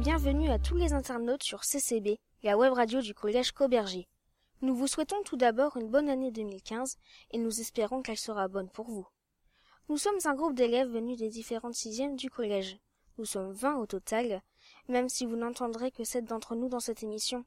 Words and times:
Bienvenue 0.00 0.50
à 0.50 0.58
tous 0.58 0.76
les 0.76 0.92
internautes 0.92 1.42
sur 1.42 1.64
CCB, 1.64 2.18
la 2.42 2.58
web 2.58 2.74
radio 2.74 3.00
du 3.00 3.14
collège 3.14 3.52
Cauberger. 3.52 4.06
Nous 4.60 4.74
vous 4.76 4.86
souhaitons 4.86 5.22
tout 5.24 5.38
d'abord 5.38 5.78
une 5.78 5.88
bonne 5.88 6.10
année 6.10 6.30
2015 6.30 6.98
et 7.30 7.38
nous 7.38 7.60
espérons 7.60 8.02
qu'elle 8.02 8.18
sera 8.18 8.46
bonne 8.46 8.68
pour 8.68 8.90
vous. 8.90 9.08
Nous 9.88 9.96
sommes 9.96 10.18
un 10.24 10.34
groupe 10.34 10.54
d'élèves 10.54 10.90
venus 10.90 11.16
des 11.16 11.30
différentes 11.30 11.74
sixièmes 11.74 12.14
du 12.14 12.28
collège. 12.28 12.76
Nous 13.16 13.24
sommes 13.24 13.52
vingt 13.52 13.76
au 13.76 13.86
total, 13.86 14.42
même 14.88 15.08
si 15.08 15.24
vous 15.24 15.36
n'entendrez 15.36 15.90
que 15.90 16.04
sept 16.04 16.26
d'entre 16.26 16.56
nous 16.56 16.68
dans 16.68 16.80
cette 16.80 17.02
émission. 17.02 17.46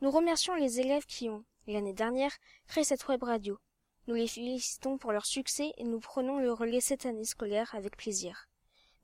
Nous 0.00 0.10
remercions 0.10 0.54
les 0.54 0.80
élèves 0.80 1.04
qui 1.04 1.28
ont, 1.28 1.44
l'année 1.66 1.92
dernière, 1.92 2.32
créé 2.66 2.84
cette 2.84 3.06
web 3.08 3.22
radio. 3.22 3.58
Nous 4.06 4.14
les 4.14 4.26
félicitons 4.26 4.96
pour 4.96 5.12
leur 5.12 5.26
succès 5.26 5.74
et 5.76 5.84
nous 5.84 6.00
prenons 6.00 6.38
le 6.38 6.50
relais 6.50 6.80
cette 6.80 7.04
année 7.04 7.24
scolaire 7.24 7.74
avec 7.74 7.98
plaisir. 7.98 8.48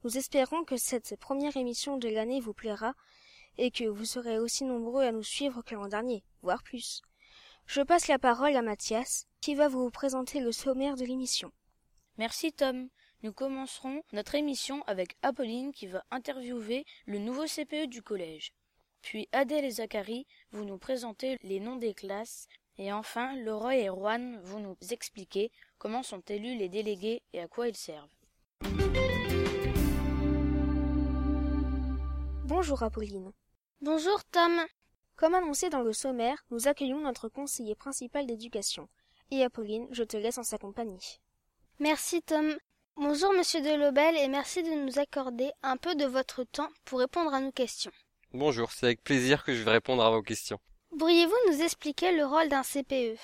Nous 0.03 0.17
espérons 0.17 0.65
que 0.65 0.79
cette 0.79 1.17
première 1.17 1.59
émission 1.59 1.99
de 1.99 2.09
l'année 2.09 2.41
vous 2.41 2.55
plaira 2.55 2.95
et 3.59 3.71
que 3.71 3.85
vous 3.85 4.07
serez 4.07 4.39
aussi 4.39 4.65
nombreux 4.65 5.05
à 5.05 5.13
nous 5.13 5.23
suivre 5.23 5.63
que 5.63 5.75
l'an 5.75 5.89
dernier, 5.89 6.25
voire 6.41 6.63
plus. 6.63 7.03
Je 7.67 7.83
passe 7.83 8.09
la 8.09 8.19
parole 8.19 8.57
à 8.57 8.63
Mathias, 8.63 9.27
qui 9.43 9.55
va 9.55 9.69
vous 9.69 9.91
présenter 9.91 10.41
le 10.41 10.53
sommaire 10.53 10.97
de 10.97 11.05
l'émission. 11.05 11.53
Merci 12.17 12.53
Tom. 12.53 12.89
Nous 13.23 13.35
commencerons 13.35 14.03
notre 14.13 14.35
émission 14.35 14.83
avec 14.87 15.17
Apolline 15.21 15.73
qui 15.73 15.87
va 15.87 16.03
interviewer 16.11 16.87
le 17.05 17.19
nouveau 17.19 17.45
CPE 17.45 17.87
du 17.87 18.01
collège. 18.01 18.55
Puis 19.03 19.29
Adèle 19.33 19.67
et 19.67 19.71
Zachary 19.71 20.27
vont 20.53 20.65
nous 20.65 20.79
présenter 20.79 21.37
les 21.43 21.61
noms 21.61 21.77
des 21.77 21.93
classes. 21.93 22.49
Et 22.79 22.91
enfin, 22.91 23.37
Laura 23.37 23.77
et 23.77 23.89
Juan 23.89 24.41
vont 24.43 24.61
nous 24.61 24.77
expliquer 24.91 25.53
comment 25.77 26.03
sont 26.03 26.23
élus 26.29 26.57
les 26.57 26.71
délégués 26.71 27.23
et 27.35 27.41
à 27.41 27.49
quoi 27.49 27.69
ils 27.69 27.77
servent. 27.77 28.09
Bonjour 32.51 32.83
Apolline. 32.83 33.31
Bonjour 33.81 34.25
Tom. 34.33 34.51
Comme 35.15 35.35
annoncé 35.35 35.71
dans 35.71 35.83
le 35.83 35.93
sommaire, 35.93 36.37
nous 36.51 36.67
accueillons 36.67 37.01
notre 37.01 37.29
conseiller 37.29 37.77
principal 37.77 38.27
d'éducation. 38.27 38.89
Et 39.31 39.45
Apolline, 39.45 39.87
je 39.93 40.03
te 40.03 40.17
laisse 40.17 40.37
en 40.37 40.43
sa 40.43 40.59
compagnie. 40.59 41.21
Merci 41.79 42.23
Tom. 42.23 42.57
Bonjour 42.97 43.33
Monsieur 43.35 43.61
Delobel 43.61 44.17
et 44.17 44.27
merci 44.27 44.65
de 44.65 44.85
nous 44.85 44.99
accorder 44.99 45.53
un 45.63 45.77
peu 45.77 45.95
de 45.95 46.07
votre 46.07 46.43
temps 46.43 46.69
pour 46.85 46.99
répondre 46.99 47.33
à 47.33 47.41
nos 47.41 47.53
questions. 47.53 47.93
Bonjour, 48.33 48.73
c'est 48.73 48.87
avec 48.87 49.05
plaisir 49.05 49.45
que 49.45 49.55
je 49.55 49.63
vais 49.63 49.71
répondre 49.71 50.03
à 50.03 50.11
vos 50.11 50.23
questions. 50.23 50.59
Pourriez-vous 50.99 51.53
nous 51.53 51.63
expliquer 51.63 52.11
le 52.11 52.27
rôle 52.27 52.49
d'un 52.49 52.65
CPE 52.65 53.17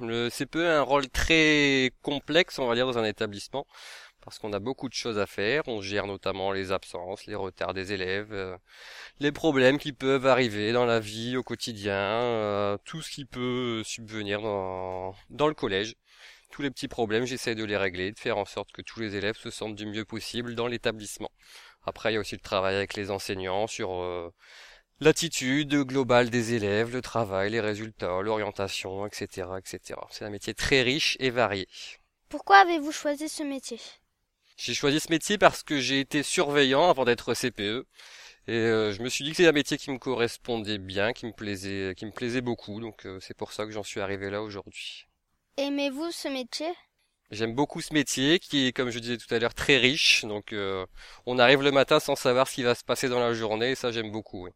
Le 0.00 0.28
CPE 0.28 0.56
a 0.58 0.78
un 0.78 0.82
rôle 0.82 1.08
très 1.08 1.90
complexe, 2.00 2.60
on 2.60 2.68
va 2.68 2.76
dire, 2.76 2.86
dans 2.86 2.98
un 2.98 3.04
établissement 3.04 3.66
parce 4.24 4.38
qu'on 4.38 4.52
a 4.52 4.58
beaucoup 4.58 4.88
de 4.88 4.94
choses 4.94 5.18
à 5.18 5.26
faire. 5.26 5.62
On 5.66 5.82
gère 5.82 6.06
notamment 6.06 6.52
les 6.52 6.72
absences, 6.72 7.26
les 7.26 7.34
retards 7.34 7.74
des 7.74 7.92
élèves, 7.92 8.32
euh, 8.32 8.56
les 9.20 9.32
problèmes 9.32 9.78
qui 9.78 9.92
peuvent 9.92 10.26
arriver 10.26 10.72
dans 10.72 10.84
la 10.84 11.00
vie 11.00 11.36
au 11.36 11.42
quotidien, 11.42 11.94
euh, 11.94 12.78
tout 12.84 13.02
ce 13.02 13.10
qui 13.10 13.24
peut 13.24 13.82
subvenir 13.84 14.40
dans, 14.42 15.14
dans 15.30 15.48
le 15.48 15.54
collège. 15.54 15.94
Tous 16.50 16.62
les 16.62 16.70
petits 16.70 16.88
problèmes, 16.88 17.24
j'essaie 17.24 17.54
de 17.54 17.64
les 17.64 17.76
régler, 17.76 18.12
de 18.12 18.18
faire 18.18 18.38
en 18.38 18.44
sorte 18.44 18.72
que 18.72 18.82
tous 18.82 19.00
les 19.00 19.16
élèves 19.16 19.36
se 19.38 19.50
sentent 19.50 19.74
du 19.74 19.86
mieux 19.86 20.04
possible 20.04 20.54
dans 20.54 20.66
l'établissement. 20.66 21.30
Après, 21.84 22.12
il 22.12 22.14
y 22.14 22.16
a 22.16 22.20
aussi 22.20 22.34
le 22.36 22.42
travail 22.42 22.76
avec 22.76 22.94
les 22.94 23.10
enseignants 23.10 23.66
sur 23.66 23.94
euh, 23.94 24.30
l'attitude 25.00 25.74
globale 25.74 26.30
des 26.30 26.54
élèves, 26.54 26.92
le 26.92 27.02
travail, 27.02 27.50
les 27.50 27.60
résultats, 27.60 28.20
l'orientation, 28.20 29.06
etc., 29.06 29.48
etc. 29.58 29.98
C'est 30.10 30.24
un 30.24 30.30
métier 30.30 30.54
très 30.54 30.82
riche 30.82 31.16
et 31.20 31.30
varié. 31.30 31.66
Pourquoi 32.28 32.58
avez-vous 32.58 32.92
choisi 32.92 33.28
ce 33.28 33.42
métier? 33.42 33.78
J'ai 34.62 34.74
choisi 34.74 35.00
ce 35.00 35.10
métier 35.10 35.38
parce 35.38 35.64
que 35.64 35.80
j'ai 35.80 35.98
été 35.98 36.22
surveillant 36.22 36.88
avant 36.88 37.04
d'être 37.04 37.34
CPE. 37.34 37.84
Et 38.46 38.52
euh, 38.52 38.92
je 38.92 39.02
me 39.02 39.08
suis 39.08 39.24
dit 39.24 39.30
que 39.30 39.38
c'est 39.38 39.46
un 39.48 39.52
métier 39.52 39.76
qui 39.76 39.90
me 39.90 39.98
correspondait 39.98 40.78
bien, 40.78 41.12
qui 41.12 41.26
me 41.26 41.32
plaisait, 41.32 41.94
qui 41.96 42.06
me 42.06 42.12
plaisait 42.12 42.42
beaucoup. 42.42 42.80
Donc 42.80 43.04
euh, 43.04 43.18
c'est 43.20 43.36
pour 43.36 43.52
ça 43.52 43.66
que 43.66 43.72
j'en 43.72 43.82
suis 43.82 44.00
arrivé 44.00 44.30
là 44.30 44.40
aujourd'hui. 44.40 45.08
Aimez-vous 45.56 46.12
ce 46.12 46.28
métier? 46.28 46.68
J'aime 47.32 47.54
beaucoup 47.54 47.80
ce 47.80 47.92
métier 47.92 48.38
qui 48.38 48.68
est, 48.68 48.72
comme 48.72 48.90
je 48.90 49.00
disais 49.00 49.16
tout 49.16 49.34
à 49.34 49.40
l'heure, 49.40 49.54
très 49.54 49.78
riche. 49.78 50.24
Donc 50.24 50.52
euh, 50.52 50.86
on 51.26 51.40
arrive 51.40 51.62
le 51.62 51.72
matin 51.72 51.98
sans 51.98 52.14
savoir 52.14 52.46
ce 52.46 52.54
qui 52.54 52.62
va 52.62 52.76
se 52.76 52.84
passer 52.84 53.08
dans 53.08 53.20
la 53.20 53.32
journée 53.32 53.72
et 53.72 53.74
ça 53.74 53.90
j'aime 53.90 54.12
beaucoup. 54.12 54.48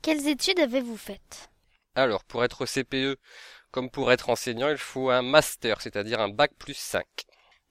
Quelles 0.00 0.28
études 0.28 0.60
avez-vous 0.60 0.96
faites? 0.96 1.50
Alors 1.96 2.22
pour 2.22 2.44
être 2.44 2.66
CPE, 2.66 3.18
comme 3.72 3.90
pour 3.90 4.12
être 4.12 4.30
enseignant, 4.30 4.68
il 4.68 4.78
faut 4.78 5.10
un 5.10 5.22
master, 5.22 5.80
c'est-à-dire 5.80 6.20
un 6.20 6.28
bac 6.28 6.52
plus 6.56 6.76
5. 6.76 7.04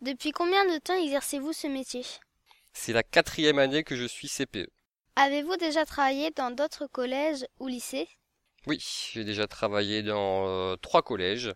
Depuis 0.01 0.31
combien 0.31 0.65
de 0.65 0.77
temps 0.77 0.95
exercez-vous 0.95 1.51
ce 1.51 1.67
métier? 1.67 2.05
C'est 2.71 2.93
la 2.93 3.03
quatrième 3.03 3.59
année 3.59 3.83
que 3.83 3.97
je 3.97 4.05
suis 4.05 4.29
CPE. 4.29 4.69
Avez-vous 5.17 5.57
déjà 5.57 5.85
travaillé 5.85 6.31
dans 6.31 6.51
d'autres 6.51 6.87
collèges 6.87 7.45
ou 7.59 7.67
lycées? 7.67 8.07
Oui, 8.65 8.81
j'ai 9.11 9.25
déjà 9.25 9.45
travaillé 9.45 10.01
dans 10.01 10.47
euh, 10.47 10.77
trois 10.77 11.01
collèges, 11.01 11.53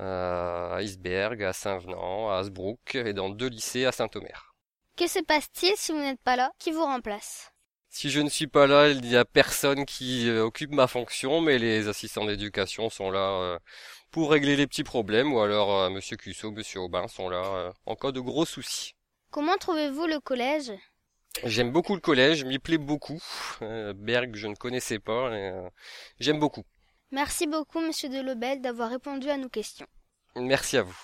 euh, 0.00 0.70
à 0.72 0.76
Iceberg, 0.76 1.42
à 1.42 1.52
Saint-Venant, 1.52 2.30
à 2.30 2.38
Asbrook 2.38 2.94
et 2.94 3.12
dans 3.12 3.28
deux 3.28 3.48
lycées 3.48 3.84
à 3.84 3.92
Saint-Omer. 3.92 4.54
Que 4.96 5.06
se 5.06 5.18
passe-t-il 5.18 5.76
si 5.76 5.92
vous 5.92 5.98
n'êtes 5.98 6.22
pas 6.22 6.36
là 6.36 6.52
Qui 6.58 6.72
vous 6.72 6.84
remplace? 6.84 7.52
Si 7.90 8.08
je 8.08 8.20
ne 8.20 8.30
suis 8.30 8.46
pas 8.46 8.66
là, 8.66 8.88
il 8.88 9.02
n'y 9.02 9.16
a 9.16 9.26
personne 9.26 9.84
qui 9.84 10.30
euh, 10.30 10.44
occupe 10.44 10.72
ma 10.72 10.86
fonction, 10.86 11.42
mais 11.42 11.58
les 11.58 11.88
assistants 11.88 12.24
d'éducation 12.24 12.88
sont 12.88 13.10
là 13.10 13.58
pour 14.16 14.30
régler 14.30 14.56
les 14.56 14.66
petits 14.66 14.82
problèmes, 14.82 15.34
ou 15.34 15.40
alors 15.40 15.78
euh, 15.78 15.90
Monsieur 15.90 16.16
Cusso, 16.16 16.50
Monsieur 16.50 16.80
Aubin 16.80 17.06
sont 17.06 17.28
là 17.28 17.44
euh, 17.44 17.72
en 17.84 17.96
cas 17.96 18.12
de 18.12 18.20
gros 18.20 18.46
soucis. 18.46 18.94
Comment 19.30 19.58
trouvez-vous 19.58 20.06
le 20.06 20.20
collège? 20.20 20.72
J'aime 21.44 21.70
beaucoup 21.70 21.94
le 21.94 22.00
collège, 22.00 22.42
m'y 22.46 22.58
plaît 22.58 22.78
beaucoup. 22.78 23.22
Euh, 23.60 23.92
Berg, 23.92 24.34
je 24.34 24.46
ne 24.46 24.54
connaissais 24.54 24.98
pas, 24.98 25.30
j'aime 26.18 26.38
beaucoup. 26.38 26.62
Merci 27.10 27.46
beaucoup, 27.46 27.78
Monsieur 27.80 28.08
Delobel, 28.08 28.62
d'avoir 28.62 28.88
répondu 28.88 29.28
à 29.28 29.36
nos 29.36 29.50
questions. 29.50 29.86
Merci 30.34 30.78
à 30.78 30.82
vous. 30.82 30.98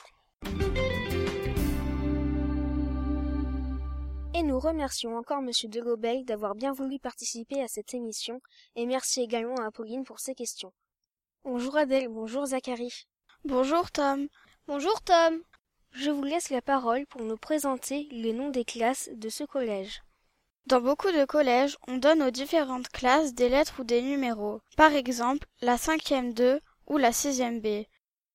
Et 4.34 4.42
nous 4.42 4.58
remercions 4.58 5.18
encore 5.18 5.42
Monsieur 5.42 5.68
Delobel 5.68 6.24
d'avoir 6.24 6.54
bien 6.54 6.72
voulu 6.72 6.98
participer 6.98 7.60
à 7.62 7.68
cette 7.68 7.92
émission, 7.92 8.40
et 8.74 8.86
merci 8.86 9.20
également 9.20 9.56
à 9.56 9.66
Apolline 9.66 10.04
pour 10.04 10.18
ses 10.18 10.34
questions. 10.34 10.72
Bonjour 11.44 11.76
Adèle, 11.76 12.08
bonjour 12.08 12.46
Zachary. 12.46 13.04
Bonjour 13.44 13.90
Tom. 13.90 14.28
Bonjour 14.68 15.02
Tom. 15.02 15.40
Je 15.90 16.12
vous 16.12 16.22
laisse 16.22 16.50
la 16.50 16.62
parole 16.62 17.04
pour 17.06 17.22
nous 17.22 17.36
présenter 17.36 18.06
les 18.12 18.32
noms 18.32 18.50
des 18.50 18.64
classes 18.64 19.10
de 19.12 19.28
ce 19.28 19.42
collège. 19.42 20.04
Dans 20.66 20.80
beaucoup 20.80 21.10
de 21.10 21.24
collèges, 21.24 21.76
on 21.88 21.96
donne 21.96 22.22
aux 22.22 22.30
différentes 22.30 22.88
classes 22.90 23.34
des 23.34 23.48
lettres 23.48 23.80
ou 23.80 23.84
des 23.84 24.02
numéros. 24.02 24.60
Par 24.76 24.92
exemple, 24.92 25.48
la 25.60 25.78
cinquième 25.78 26.32
2 26.32 26.60
ou 26.86 26.96
la 26.96 27.10
sixième 27.10 27.60
B. 27.60 27.86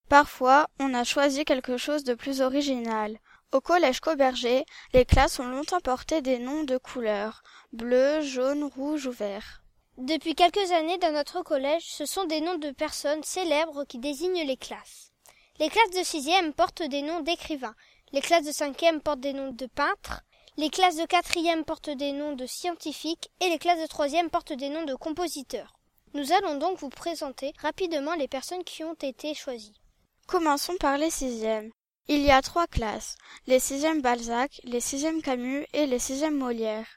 Parfois, 0.09 0.67
on 0.77 0.93
a 0.93 1.05
choisi 1.05 1.45
quelque 1.45 1.77
chose 1.77 2.03
de 2.03 2.13
plus 2.13 2.41
original. 2.41 3.17
Au 3.53 3.61
collège 3.61 4.01
Cauberger, 4.01 4.65
les 4.93 5.05
classes 5.05 5.39
ont 5.39 5.47
longtemps 5.47 5.79
porté 5.79 6.21
des 6.21 6.39
noms 6.39 6.65
de 6.65 6.77
couleurs 6.77 7.41
bleu, 7.71 8.19
jaune, 8.19 8.65
rouge 8.65 9.07
ou 9.07 9.11
vert. 9.11 9.63
Depuis 9.97 10.35
quelques 10.35 10.71
années 10.73 10.99
dans 10.99 11.11
notre 11.11 11.41
collège, 11.41 11.85
ce 11.87 12.05
sont 12.05 12.25
des 12.25 12.39
noms 12.39 12.59
de 12.59 12.69
personnes 12.69 13.23
célèbres 13.23 13.83
qui 13.83 13.97
désignent 13.97 14.45
les 14.45 14.55
classes. 14.55 15.11
Les 15.57 15.69
classes 15.69 15.97
de 15.97 16.03
sixième 16.03 16.53
portent 16.53 16.83
des 16.83 17.01
noms 17.01 17.21
d'écrivains, 17.21 17.73
les 18.11 18.21
classes 18.21 18.45
de 18.45 18.51
cinquième 18.51 19.01
portent 19.01 19.21
des 19.21 19.33
noms 19.33 19.51
de 19.51 19.65
peintres, 19.65 20.21
les 20.55 20.69
classes 20.69 20.97
de 20.97 21.05
quatrième 21.05 21.65
portent 21.65 21.89
des 21.89 22.11
noms 22.11 22.35
de 22.35 22.45
scientifiques 22.45 23.31
et 23.41 23.49
les 23.49 23.57
classes 23.57 23.81
de 23.81 23.87
troisième 23.87 24.29
portent 24.29 24.53
des 24.53 24.69
noms 24.69 24.85
de 24.85 24.93
compositeurs. 24.93 25.79
Nous 26.13 26.31
allons 26.31 26.59
donc 26.59 26.77
vous 26.77 26.89
présenter 26.89 27.51
rapidement 27.59 28.13
les 28.13 28.27
personnes 28.27 28.63
qui 28.63 28.83
ont 28.83 28.93
été 29.01 29.33
choisies. 29.33 29.81
Commençons 30.27 30.77
par 30.79 30.99
les 30.99 31.09
sixièmes. 31.09 31.71
Il 32.07 32.21
y 32.21 32.29
a 32.29 32.43
trois 32.43 32.67
classes, 32.67 33.17
les 33.47 33.59
sixièmes 33.59 34.03
Balzac, 34.03 34.61
les 34.63 34.79
sixièmes 34.79 35.23
Camus 35.23 35.65
et 35.73 35.87
les 35.87 35.99
sixièmes 35.99 36.37
Molière. 36.37 36.87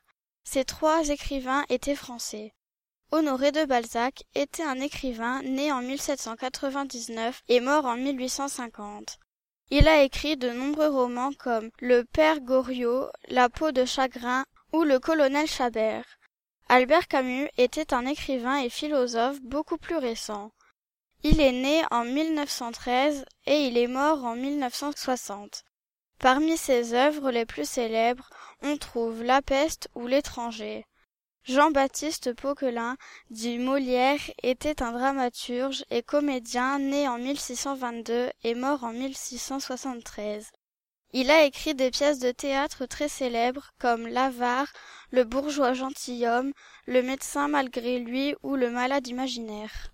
Ces 0.45 0.67
trois 0.67 1.09
écrivains 1.09 1.65
étaient 1.71 1.97
français. 1.97 2.53
Honoré 3.13 3.51
de 3.51 3.65
Balzac 3.65 4.23
était 4.37 4.63
un 4.63 4.81
écrivain 4.81 5.43
né 5.43 5.73
en 5.73 5.83
1799 5.83 7.43
et 7.49 7.59
mort 7.59 7.85
en 7.85 7.97
1850. 7.97 9.19
Il 9.71 9.89
a 9.89 10.03
écrit 10.03 10.37
de 10.37 10.51
nombreux 10.51 10.89
romans 10.89 11.33
comme 11.37 11.71
Le 11.81 12.05
Père 12.05 12.41
Goriot, 12.41 13.09
La 13.29 13.49
peau 13.49 13.73
de 13.73 13.85
chagrin 13.85 14.45
ou 14.73 14.85
Le 14.85 15.01
colonel 15.01 15.49
Chabert. 15.49 16.05
Albert 16.69 17.09
Camus 17.09 17.49
était 17.59 17.93
un 17.93 18.07
écrivain 18.07 18.59
et 18.59 18.71
philosophe 18.71 19.41
beaucoup 19.43 19.77
plus 19.77 19.97
récent. 19.97 20.53
Il 21.25 21.41
est 21.41 21.51
né 21.51 21.83
en 21.91 22.05
1913 22.05 23.25
et 23.47 23.67
il 23.67 23.77
est 23.77 23.89
mort 23.89 24.25
en 24.25 24.37
1960. 24.37 25.65
Parmi 26.21 26.57
ses 26.57 26.95
œuvres 26.95 27.33
les 27.33 27.45
plus 27.45 27.69
célèbres, 27.69 28.31
on 28.63 28.77
trouve 28.77 29.25
La 29.25 29.43
peste 29.43 29.89
ou 29.97 30.07
L'étranger. 30.07 30.85
Jean-Baptiste 31.45 32.35
Poquelin, 32.35 32.97
dit 33.31 33.59
Molière, 33.59 34.21
était 34.43 34.83
un 34.83 34.93
dramaturge 34.93 35.85
et 35.91 36.03
comédien 36.03 36.79
né 36.79 37.09
en 37.09 37.19
1622 37.19 38.31
et 38.45 38.55
mort 38.55 38.85
en 38.85 38.93
1673. 38.93 40.51
Il 41.13 41.31
a 41.31 41.45
écrit 41.45 41.75
des 41.75 41.91
pièces 41.91 42.21
de 42.21 42.31
théâtre 42.31 42.87
très 42.87 43.09
célèbres 43.09 43.73
comme 43.79 44.07
L'avare, 44.07 44.73
Le 45.11 45.25
bourgeois 45.25 45.73
gentilhomme, 45.73 46.53
Le 46.87 47.03
médecin 47.03 47.49
malgré 47.49 47.99
lui 47.99 48.37
ou 48.43 48.55
Le 48.55 48.71
malade 48.71 49.09
imaginaire. 49.09 49.93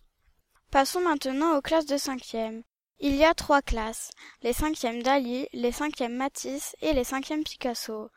Passons 0.71 1.01
maintenant 1.01 1.57
aux 1.57 1.63
classes 1.63 1.87
de 1.87 1.97
cinquième. 1.97 2.65
Il 2.99 3.15
y 3.15 3.25
a 3.25 3.35
trois 3.35 3.63
classes, 3.63 4.11
les 4.43 4.53
cinquièmes 4.53 5.03
Dali, 5.03 5.47
les 5.53 5.73
cinquièmes 5.73 6.17
Matisse 6.17 6.75
et 6.83 6.93
les 6.93 7.05
cinquièmes 7.05 7.45
Picasso. 7.45 8.11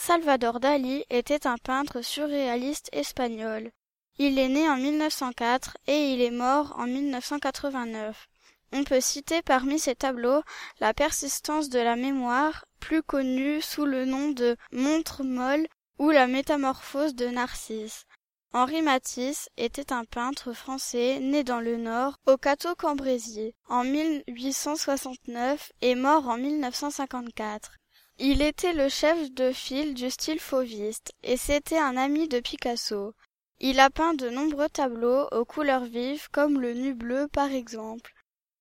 Salvador 0.00 0.60
Dali 0.60 1.04
était 1.10 1.46
un 1.46 1.58
peintre 1.58 2.02
surréaliste 2.02 2.88
espagnol. 2.92 3.72
Il 4.16 4.38
est 4.38 4.48
né 4.48 4.66
en 4.68 4.76
1904 4.76 5.76
et 5.88 6.14
il 6.14 6.22
est 6.22 6.30
mort 6.30 6.72
en 6.78 6.86
1989. 6.86 8.28
On 8.72 8.84
peut 8.84 9.00
citer 9.00 9.42
parmi 9.42 9.78
ses 9.80 9.96
tableaux 9.96 10.42
La 10.78 10.94
persistance 10.94 11.68
de 11.68 11.80
la 11.80 11.96
mémoire, 11.96 12.64
plus 12.78 13.02
connue 13.02 13.60
sous 13.60 13.84
le 13.86 14.04
nom 14.04 14.30
de 14.30 14.56
Montre 14.70 15.24
molle 15.24 15.66
ou 15.98 16.10
La 16.10 16.28
métamorphose 16.28 17.14
de 17.16 17.26
Narcisse. 17.26 18.04
Henri 18.54 18.82
Matisse 18.82 19.50
était 19.56 19.92
un 19.92 20.04
peintre 20.04 20.52
français 20.52 21.18
né 21.18 21.42
dans 21.42 21.60
le 21.60 21.76
Nord, 21.76 22.18
au 22.26 22.36
Cateau-Cambrésis, 22.36 23.52
en 23.68 23.82
1869 23.82 25.72
et 25.82 25.96
mort 25.96 26.28
en 26.28 26.38
1954. 26.38 27.72
Il 28.20 28.42
était 28.42 28.72
le 28.72 28.88
chef 28.88 29.30
de 29.32 29.52
file 29.52 29.94
du 29.94 30.10
style 30.10 30.40
fauviste 30.40 31.12
et 31.22 31.36
c'était 31.36 31.78
un 31.78 31.96
ami 31.96 32.26
de 32.26 32.40
Picasso. 32.40 33.14
Il 33.60 33.78
a 33.78 33.90
peint 33.90 34.14
de 34.14 34.28
nombreux 34.28 34.68
tableaux 34.68 35.28
aux 35.30 35.44
couleurs 35.44 35.84
vives 35.84 36.28
comme 36.30 36.60
le 36.60 36.72
nu 36.72 36.94
bleu 36.94 37.28
par 37.28 37.52
exemple. 37.52 38.12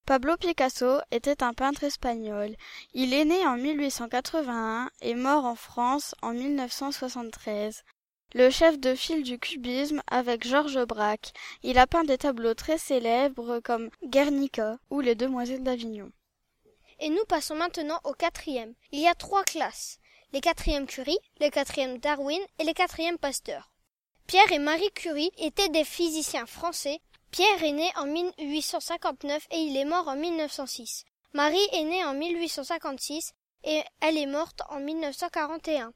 Pablo 0.06 0.38
Picasso 0.38 1.00
était 1.10 1.42
un 1.42 1.54
peintre 1.54 1.84
espagnol. 1.84 2.56
Il 2.94 3.14
est 3.14 3.26
né 3.26 3.48
en 3.48 3.58
1881 3.58 4.92
et 5.02 5.16
mort 5.16 5.46
en 5.46 5.56
France 5.56 6.14
en 6.22 6.34
1973 6.34 7.84
le 8.36 8.50
chef 8.50 8.78
de 8.80 8.94
file 8.94 9.24
du 9.24 9.40
cubisme 9.40 10.02
avec 10.08 10.46
Georges 10.46 10.86
Braque. 10.86 11.32
Il 11.64 11.78
a 11.78 11.88
peint 11.88 12.04
des 12.04 12.18
tableaux 12.18 12.54
très 12.54 12.78
célèbres 12.78 13.60
comme 13.64 13.90
Guernica 14.04 14.78
ou 14.90 15.00
Les 15.00 15.16
Demoiselles 15.16 15.64
d'Avignon. 15.64 16.12
Et 17.00 17.10
nous 17.10 17.26
passons 17.26 17.56
maintenant 17.56 18.00
au 18.04 18.14
quatrième. 18.14 18.74
Il 18.92 19.00
y 19.00 19.08
a 19.08 19.16
trois 19.16 19.44
classes. 19.44 20.00
Les 20.34 20.42
quatrièmes 20.42 20.88
Curie, 20.88 21.20
les 21.40 21.52
quatrièmes 21.52 22.00
Darwin 22.00 22.42
et 22.60 22.64
les 22.64 22.74
quatrièmes 22.74 23.18
Pasteur. 23.18 23.72
Pierre 24.26 24.52
et 24.52 24.60
Marie 24.60 24.92
Curie 24.94 25.32
étaient 25.38 25.70
des 25.70 25.86
physiciens 25.86 26.46
français. 26.46 27.00
Pierre 27.32 27.64
est 27.64 27.72
né 27.72 27.90
en 27.96 28.06
1859 28.06 29.48
et 29.52 29.60
il 29.60 29.78
est 29.78 29.86
mort 29.86 30.08
en 30.08 30.16
1906. 30.16 31.06
Marie 31.34 31.68
est 31.72 31.84
née 31.84 32.04
en 32.04 32.14
1856 32.14 33.34
et 33.64 33.84
elle 34.02 34.18
est 34.18 34.26
morte 34.26 34.62
en 34.70 34.80
1941. 34.80 35.94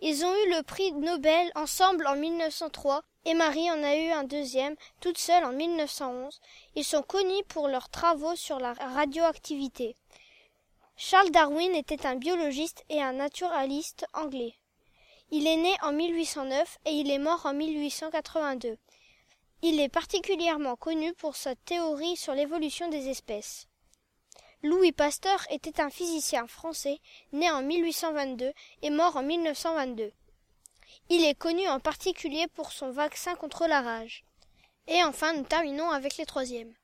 Ils 0.00 0.24
ont 0.24 0.32
eu 0.32 0.50
le 0.50 0.62
prix 0.62 0.92
Nobel 0.92 1.50
ensemble 1.54 2.06
en 2.06 2.16
1903 2.16 3.02
et 3.24 3.34
Marie 3.34 3.70
en 3.70 3.82
a 3.82 3.96
eu 3.96 4.10
un 4.10 4.24
deuxième 4.24 4.76
toute 5.00 5.18
seule 5.18 5.44
en 5.44 5.52
1911. 5.52 6.40
Ils 6.76 6.84
sont 6.84 7.02
connus 7.02 7.44
pour 7.48 7.68
leurs 7.68 7.90
travaux 7.90 8.36
sur 8.36 8.58
la 8.58 8.72
radioactivité. 8.72 9.96
Charles 11.00 11.30
Darwin 11.30 11.76
était 11.76 12.06
un 12.06 12.16
biologiste 12.16 12.84
et 12.88 13.00
un 13.00 13.12
naturaliste 13.12 14.04
anglais. 14.14 14.56
Il 15.30 15.46
est 15.46 15.56
né 15.56 15.72
en 15.82 15.92
1809 15.92 16.78
et 16.86 16.90
il 16.90 17.08
est 17.08 17.20
mort 17.20 17.46
en 17.46 17.54
1882. 17.54 18.76
Il 19.62 19.78
est 19.78 19.88
particulièrement 19.88 20.74
connu 20.74 21.14
pour 21.14 21.36
sa 21.36 21.54
théorie 21.54 22.16
sur 22.16 22.34
l'évolution 22.34 22.88
des 22.88 23.08
espèces. 23.08 23.68
Louis 24.64 24.90
Pasteur 24.90 25.46
était 25.50 25.80
un 25.80 25.88
physicien 25.88 26.48
français 26.48 26.98
né 27.32 27.48
en 27.48 27.62
1822 27.62 28.52
et 28.82 28.90
mort 28.90 29.14
en 29.14 29.22
1922. 29.22 30.10
Il 31.10 31.24
est 31.24 31.38
connu 31.38 31.68
en 31.68 31.78
particulier 31.78 32.48
pour 32.48 32.72
son 32.72 32.90
vaccin 32.90 33.36
contre 33.36 33.68
la 33.68 33.82
rage. 33.82 34.24
Et 34.88 35.04
enfin, 35.04 35.32
nous 35.32 35.44
terminons 35.44 35.90
avec 35.90 36.16
les 36.16 36.26
troisièmes. 36.26 36.74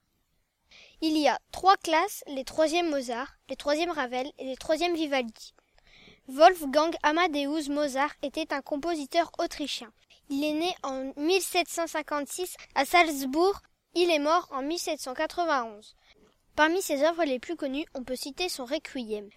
Il 1.06 1.19
y 1.19 1.29
a 1.29 1.39
trois 1.53 1.77
classes, 1.77 2.25
les 2.29 2.45
troisièmes 2.45 2.89
Mozart, 2.89 3.37
les 3.51 3.56
troisièmes 3.56 3.91
Ravel 3.91 4.27
et 4.39 4.47
les 4.47 4.56
troisièmes 4.56 4.95
Vivaldi. 4.95 5.53
Wolfgang 6.29 6.97
Amadeus 7.03 7.69
Mozart 7.69 8.15
était 8.23 8.55
un 8.55 8.62
compositeur 8.62 9.31
autrichien. 9.39 9.93
Il 10.31 10.43
est 10.43 10.55
né 10.55 10.75
en 10.83 11.12
1756 11.19 12.56
à 12.75 12.87
Salzbourg. 12.87 13.61
Il 13.95 14.11
est 14.11 14.19
mort 14.19 14.49
en 14.51 14.62
1791. 14.62 15.95
Parmi 16.56 16.81
ses 16.81 17.03
œuvres 17.03 17.25
les 17.25 17.39
plus 17.39 17.56
connues, 17.56 17.85
on 17.93 18.03
peut 18.03 18.17
citer 18.17 18.49
son 18.49 18.65
Requiem. 18.65 19.29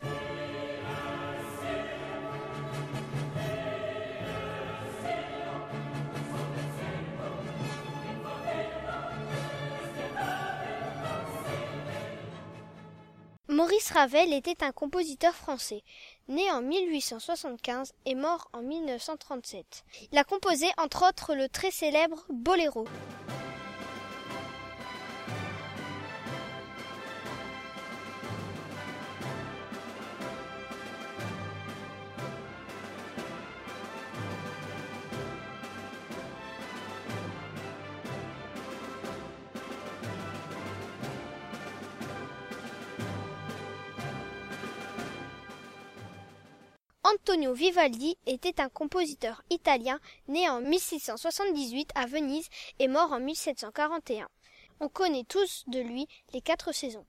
Maurice 13.58 13.90
Ravel 13.90 14.34
était 14.34 14.64
un 14.64 14.72
compositeur 14.72 15.34
français, 15.34 15.82
né 16.28 16.52
en 16.52 16.62
1875 16.62 17.92
et 18.06 18.14
mort 18.14 18.52
en 18.54 18.62
1937. 18.62 19.84
Il 20.12 20.18
a 20.20 20.24
composé 20.24 20.68
entre 20.78 21.10
autres 21.10 21.34
le 21.34 21.50
très 21.50 21.72
célèbre 21.72 22.24
Boléro. 22.30 22.86
Antonio 47.14 47.54
Vivaldi 47.54 48.18
était 48.26 48.60
un 48.60 48.68
compositeur 48.68 49.42
italien 49.50 49.98
né 50.28 50.50
en 50.50 50.60
1678 50.60 51.92
à 51.96 52.06
Venise 52.06 52.50
et 52.80 52.90
mort 52.90 53.14
en 53.14 53.22
1741. 53.22 54.28
On 54.82 54.90
connaît 54.90 55.24
tous 55.24 55.64
de 55.68 55.80
lui 55.80 56.06
les 56.34 56.42
quatre 56.42 56.74
saisons. 56.74 57.06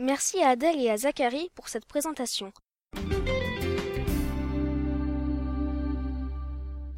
Merci 0.00 0.40
à 0.40 0.50
Adèle 0.50 0.80
et 0.80 0.90
à 0.90 0.96
Zachary 0.96 1.50
pour 1.56 1.68
cette 1.68 1.84
présentation. 1.84 2.52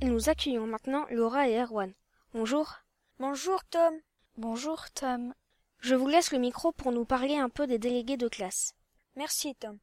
Et 0.03 0.05
nous 0.05 0.29
accueillons 0.29 0.67
maintenant 0.67 1.07
Laura 1.09 1.49
et 1.49 1.59
Erwan. 1.59 1.95
Bonjour. 2.35 2.75
Bonjour 3.19 3.65
Tom. 3.65 3.95
Bonjour 4.37 4.91
Tom. 4.91 5.33
Je 5.79 5.95
vous 5.95 6.09
laisse 6.09 6.31
le 6.31 6.39
micro 6.39 6.73
pour 6.73 6.93
nous 6.93 7.07
parler 7.07 7.37
un 7.37 7.49
peu 7.49 7.67
des 7.67 7.79
délégués 7.79 8.19
de 8.19 8.29
classe. 8.29 8.75
Merci 9.17 9.55
Tom. 9.55 9.79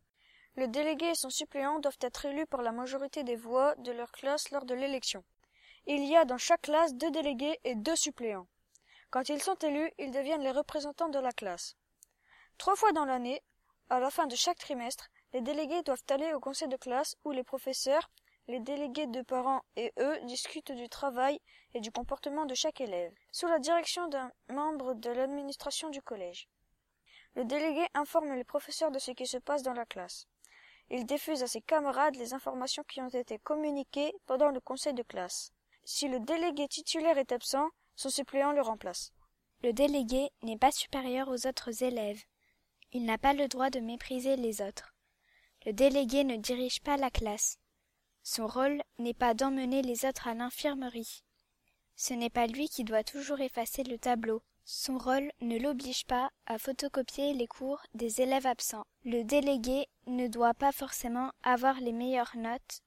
Le 0.55 0.67
délégué 0.67 1.07
et 1.07 1.15
son 1.15 1.31
suppléant 1.31 1.79
doivent 1.79 1.97
être 2.01 2.25
élus 2.25 2.45
par 2.45 2.61
la 2.61 2.71
majorité 2.71 3.23
des 3.23 3.35
voix 3.35 3.73
de 3.77 3.91
leur 3.91 4.11
classe 4.11 4.51
lors 4.51 4.65
de 4.65 4.75
l'élection. 4.75 5.23
Il 5.87 6.05
y 6.05 6.15
a 6.15 6.25
dans 6.25 6.37
chaque 6.37 6.61
classe 6.61 6.93
deux 6.93 7.09
délégués 7.09 7.57
et 7.63 7.73
deux 7.73 7.95
suppléants. 7.95 8.47
Quand 9.09 9.27
ils 9.29 9.41
sont 9.41 9.55
élus, 9.55 9.91
ils 9.97 10.11
deviennent 10.11 10.43
les 10.43 10.51
représentants 10.51 11.09
de 11.09 11.17
la 11.17 11.31
classe. 11.31 11.75
Trois 12.57 12.75
fois 12.75 12.91
dans 12.91 13.05
l'année, 13.05 13.41
à 13.89 13.99
la 13.99 14.09
fin 14.09 14.27
de 14.27 14.35
chaque 14.35 14.57
trimestre, 14.57 15.09
les 15.33 15.41
délégués 15.41 15.83
doivent 15.83 16.03
aller 16.09 16.33
au 16.33 16.39
conseil 16.39 16.67
de 16.67 16.77
classe 16.77 17.15
où 17.23 17.31
les 17.31 17.43
professeurs, 17.43 18.09
les 18.47 18.59
délégués 18.59 19.07
de 19.07 19.21
parents 19.21 19.61
et 19.75 19.93
eux 19.99 20.19
discutent 20.23 20.71
du 20.71 20.89
travail 20.89 21.39
et 21.73 21.81
du 21.81 21.91
comportement 21.91 22.45
de 22.45 22.55
chaque 22.55 22.81
élève, 22.81 23.13
sous 23.31 23.47
la 23.47 23.59
direction 23.59 24.07
d'un 24.07 24.31
membre 24.49 24.93
de 24.95 25.09
l'administration 25.09 25.89
du 25.89 26.01
collège. 26.01 26.49
Le 27.35 27.45
délégué 27.45 27.85
informe 27.93 28.33
les 28.33 28.43
professeurs 28.43 28.91
de 28.91 28.99
ce 28.99 29.11
qui 29.11 29.27
se 29.27 29.37
passe 29.37 29.63
dans 29.63 29.73
la 29.73 29.85
classe. 29.85 30.25
Il 30.89 31.05
diffuse 31.05 31.43
à 31.43 31.47
ses 31.47 31.61
camarades 31.61 32.15
les 32.15 32.33
informations 32.33 32.83
qui 32.87 33.01
ont 33.01 33.09
été 33.09 33.37
communiquées 33.39 34.13
pendant 34.25 34.49
le 34.49 34.61
conseil 34.61 34.93
de 34.93 35.03
classe. 35.03 35.51
Si 35.83 36.07
le 36.07 36.19
délégué 36.19 36.67
titulaire 36.67 37.17
est 37.17 37.31
absent, 37.31 37.69
son 37.95 38.09
suppléant 38.09 38.53
le 38.53 38.61
remplace. 38.61 39.11
Le 39.63 39.73
délégué 39.73 40.29
n'est 40.43 40.57
pas 40.57 40.71
supérieur 40.71 41.27
aux 41.27 41.45
autres 41.47 41.83
élèves. 41.83 42.23
Il 42.93 43.05
n'a 43.05 43.17
pas 43.17 43.33
le 43.33 43.47
droit 43.47 43.69
de 43.69 43.79
mépriser 43.79 44.35
les 44.35 44.61
autres. 44.61 44.95
Le 45.65 45.73
délégué 45.73 46.23
ne 46.23 46.37
dirige 46.37 46.81
pas 46.81 46.97
la 46.97 47.11
classe. 47.11 47.59
Son 48.23 48.47
rôle 48.47 48.81
n'est 48.99 49.13
pas 49.13 49.33
d'emmener 49.33 49.81
les 49.81 50.05
autres 50.05 50.27
à 50.27 50.33
l'infirmerie. 50.33 51.23
Ce 51.95 52.13
n'est 52.13 52.29
pas 52.29 52.47
lui 52.47 52.69
qui 52.69 52.83
doit 52.83 53.03
toujours 53.03 53.41
effacer 53.41 53.83
le 53.83 53.97
tableau. 53.97 54.43
Son 54.63 54.97
rôle 54.97 55.31
ne 55.41 55.57
l'oblige 55.57 56.05
pas 56.05 56.29
à 56.45 56.57
photocopier 56.57 57.33
les 57.33 57.47
cours 57.47 57.81
des 57.93 58.21
élèves 58.21 58.45
absents. 58.45 58.85
Le 59.03 59.23
délégué 59.23 59.87
ne 60.05 60.27
doit 60.27 60.53
pas 60.53 60.71
forcément 60.71 61.31
avoir 61.41 61.79
les 61.79 61.93
meilleures 61.93 62.35
notes. 62.35 62.81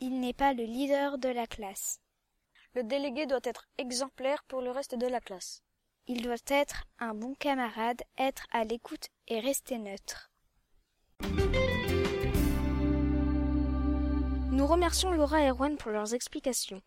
Il 0.00 0.20
n'est 0.20 0.32
pas 0.32 0.52
le 0.52 0.64
leader 0.64 1.18
de 1.18 1.28
la 1.28 1.46
classe. 1.46 2.00
Le 2.74 2.82
délégué 2.82 3.26
doit 3.26 3.40
être 3.44 3.66
exemplaire 3.78 4.42
pour 4.44 4.62
le 4.62 4.70
reste 4.70 4.94
de 4.96 5.06
la 5.06 5.20
classe. 5.20 5.62
Il 6.08 6.22
doit 6.22 6.34
être 6.48 6.82
un 6.98 7.14
bon 7.14 7.34
camarade, 7.34 8.02
être 8.18 8.46
à 8.50 8.64
l'écoute 8.64 9.08
et 9.28 9.38
rester 9.38 9.78
neutre. 9.78 10.32
Nous 14.50 14.66
remercions 14.66 15.12
Laura 15.12 15.42
et 15.42 15.48
Erwan 15.48 15.76
pour 15.76 15.92
leurs 15.92 16.12
explications. 16.12 16.82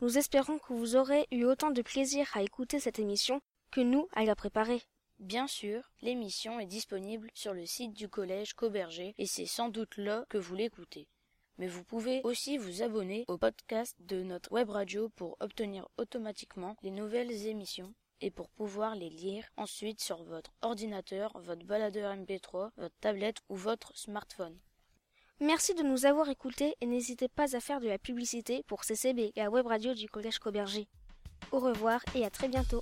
Nous 0.00 0.18
espérons 0.18 0.58
que 0.58 0.72
vous 0.72 0.94
aurez 0.94 1.26
eu 1.32 1.44
autant 1.44 1.72
de 1.72 1.82
plaisir 1.82 2.30
à 2.34 2.42
écouter 2.42 2.78
cette 2.78 3.00
émission 3.00 3.40
que 3.72 3.80
nous 3.80 4.08
à 4.12 4.24
la 4.24 4.36
préparer. 4.36 4.82
Bien 5.18 5.48
sûr, 5.48 5.90
l'émission 6.00 6.60
est 6.60 6.66
disponible 6.66 7.30
sur 7.34 7.54
le 7.54 7.66
site 7.66 7.92
du 7.92 8.08
collège 8.08 8.54
Cauberger 8.54 9.14
et 9.18 9.26
c'est 9.26 9.46
sans 9.46 9.68
doute 9.68 9.96
là 9.96 10.26
que 10.28 10.38
vous 10.38 10.54
l'écoutez. 10.54 11.08
Mais 11.58 11.66
vous 11.66 11.82
pouvez 11.82 12.20
aussi 12.22 12.56
vous 12.56 12.82
abonner 12.82 13.24
au 13.26 13.36
podcast 13.36 13.96
de 13.98 14.22
notre 14.22 14.52
web 14.52 14.70
radio 14.70 15.08
pour 15.10 15.36
obtenir 15.40 15.88
automatiquement 15.98 16.76
les 16.82 16.90
nouvelles 16.90 17.46
émissions 17.46 17.92
et 18.24 18.30
pour 18.30 18.48
pouvoir 18.48 18.94
les 18.94 19.10
lire 19.10 19.44
ensuite 19.58 20.00
sur 20.00 20.24
votre 20.24 20.50
ordinateur, 20.62 21.30
votre 21.40 21.66
baladeur 21.66 22.16
MP3, 22.16 22.70
votre 22.78 22.94
tablette 23.00 23.42
ou 23.50 23.54
votre 23.54 23.94
smartphone. 23.96 24.56
Merci 25.40 25.74
de 25.74 25.82
nous 25.82 26.06
avoir 26.06 26.30
écoutés 26.30 26.74
et 26.80 26.86
n'hésitez 26.86 27.28
pas 27.28 27.54
à 27.54 27.60
faire 27.60 27.80
de 27.80 27.88
la 27.88 27.98
publicité 27.98 28.62
pour 28.66 28.84
CCB, 28.84 29.32
la 29.36 29.50
web 29.50 29.66
radio 29.66 29.92
du 29.92 30.08
Collège 30.08 30.38
Coberger. 30.38 30.88
Au 31.52 31.58
revoir 31.58 32.00
et 32.14 32.24
à 32.24 32.30
très 32.30 32.48
bientôt. 32.48 32.80